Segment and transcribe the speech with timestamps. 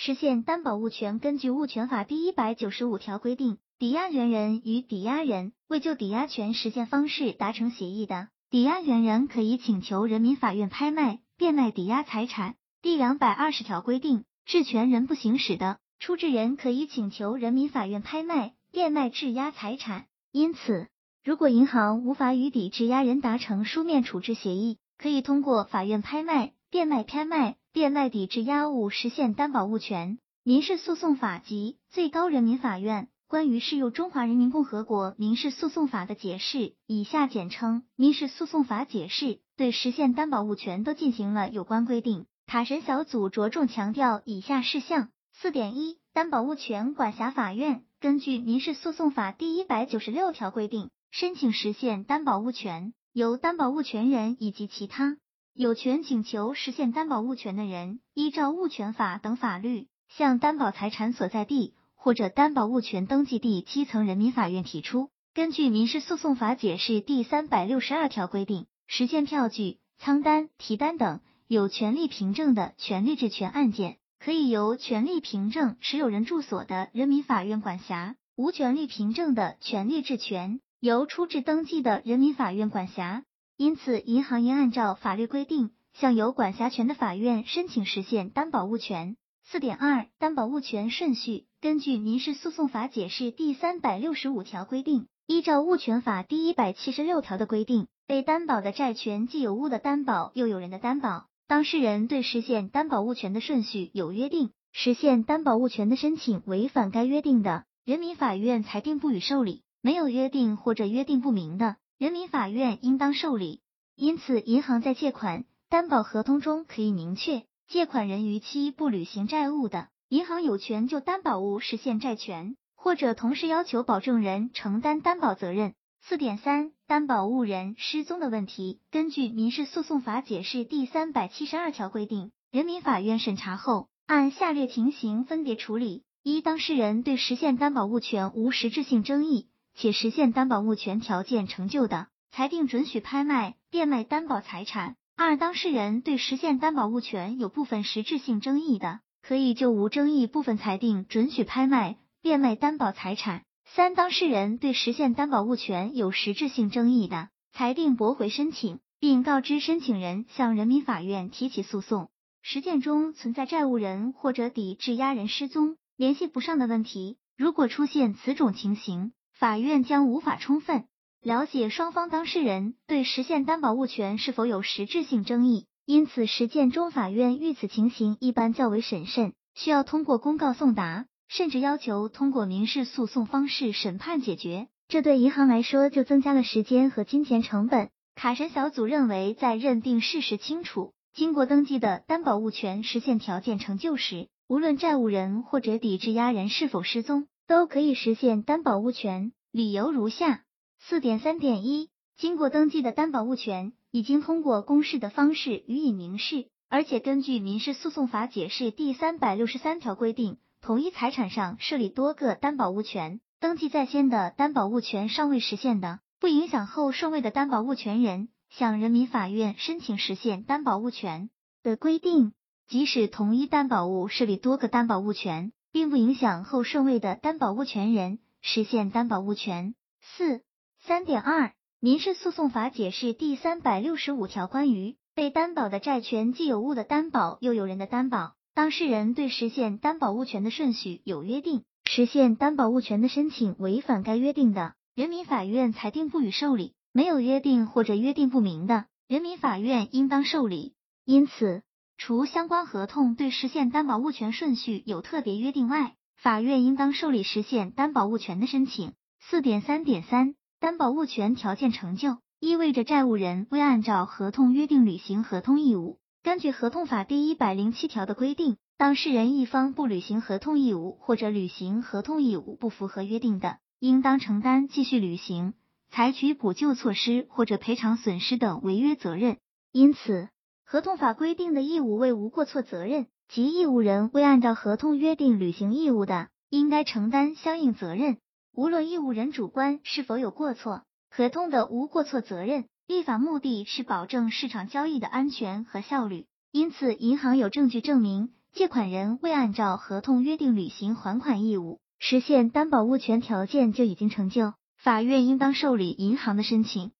[0.00, 1.18] 实现担保物权。
[1.18, 12.54] 根据物权法第一百九十五条规定，抵押权人与抵押人未就抵押权实现方式达成协议的，抵押权人可以请求人民法院拍卖、变卖抵押财产。
[12.80, 20.06] 第两百二十条规定，质权人不行使的，出质人可以请求人民法院拍卖、变卖质押财产。
[20.30, 20.86] 因此，
[21.24, 27.56] 如果银行无法与抵质押人达成书面处置协议，可以通过法院拍卖、变卖、拍卖。
[27.78, 30.18] 变卖抵质押物实现担保物权。
[30.42, 42.26] 民事诉讼法及最高人民法院关于适用中华人民共和国民事诉讼法的解释（以下简称民事诉讼法解释）对实现担保物权都进行了有关规定。
[42.48, 55.16] 卡神小组着重强调以下事项：四点一，担保物权管辖法院根据民事诉讼法第一百九十六条规定，申请实现担保物权，由担保物权人以及其他。
[55.58, 65.10] 有权请求实现担保物权的人，依照物权法等法律，向担保财产所在地或者担保物权登记地基层人民法院提出。
[65.34, 83.24] 根据民事诉讼法解释第三百六十二条规定，实现票据、仓单、提单等有权利凭证的权利质权案件，可以由权利凭证持有人住所的人民法院管辖；无权利凭证的权利质权，由出质登记的人民法院管辖。
[83.58, 89.16] 因此，银行应按照法律规定，向有管辖权的法院申请实现担保物权。
[89.44, 91.46] 四点二，担保物权顺序。
[91.60, 101.26] 根据民事诉讼法解释第三百六十五条规定，依照物权法第一百七十六条的规定，被担保的债权既有物的担保，又有人的担保。
[101.48, 111.74] 当事人对实现担保物权的顺序有约定，实现担保物权的申请违反该约定的，人民法院裁定不予受理；没有约定或者约定不明的。
[111.98, 113.60] 人民法院应当受理，
[113.96, 125.74] 因此，银行在借款担保合同中可以明确，借款人逾期不履行债务的，银行有权就担保物实现债权，或者同时要求保证人承担担保责任。
[126.00, 139.48] 四点三，担保物人失踪的问题，根据民事诉讼法解释第三百七十二条规定，人民法院审查后，按下列情形分别处理：一、当事人对实现担保物权无实质性争议。
[139.80, 162.10] 且实现担保物权条件成就的，裁定准许拍卖、变卖担保财产；二、当事人对实现担保物权有部分实质性争议的，可以就无争议部分裁定准许拍卖、变卖担保财产；三、当事人对实现担保物权有实质性争议的，裁定驳回申请，并告知申请人向人民法院提起诉讼。
[162.42, 170.86] 实践中存在债务人或者抵质押人失踪、联系不上的问题，如果出现此种情形，法院将无法充分
[171.22, 184.66] 了解双方当事人对实现担保物权是否有实质性争议，因此实践中法院遇此情形一般较为审慎，需要通过公告送达，甚至要求通过民事诉讼方式审判解决。
[184.88, 187.90] 这对银行来说就增加了时间和金钱成本。
[188.16, 197.28] 卡神小组认为，在认定事实清楚、经过登记的担保物权实现条件成就时，无论债务人或者抵质押人是否失踪。
[197.48, 200.44] 都可以实现担保物权，理由如下：
[200.78, 221.30] 四点三点一，经过登记的担保物权已经通过公示的方式予以明示，而且根据民事诉讼法解释第三百六十三条规定，同一财产上设立多个担保物权，登记在先的担保物权尚未实现的，不影响后顺位的担保物权人向人民法院申请实现担保物权
[221.62, 222.34] 的规定，
[222.66, 225.50] 即使同一担保物设立多个担保物权。
[225.72, 229.74] 并不影响后顺位的担保物权人实现担保物权。
[230.00, 230.42] 四
[230.80, 250.74] 三点二民事诉讼法解释第三百六十五条关于被担保的债权既有物的担保又有人的担保，当事人对实现担保物权的顺序有约定，实现担保物权的申请违反该约定的，人民法院裁定不予受理；没有约定或者约定不明的，人民法院应当受理。
[251.04, 251.62] 因此。
[251.98, 258.92] 除相关合同对实现担保物权顺序有特别约定外，法院应当受理实现担保物权的申请。
[259.20, 265.98] 四点三点三，担保物权条件成就，意味着债务人未按照合同约定履行合同义务。
[266.22, 275.54] 根据合同法第一百零七条的规定，当事人一方不履行合同义务或者履行合同义务不符合约定的，应当承担继续履行、
[275.90, 279.36] 采取补救措施或者赔偿损失等违约责任。
[279.72, 280.28] 因此。
[280.70, 288.18] 合同法规定的义务为无过错责任，即义务人未按照合同约定履行义务的，应该承担相应责任。
[288.54, 296.26] 无论义务人主观是否有过错，合同的无过错责任，立法目的是保证市场交易的安全和效率。
[296.52, 306.90] 因此，银行有证据证明借款人未按照合同约定履行还款义务，实现担保物权条件就已经成就，法院应当受理银行的申请。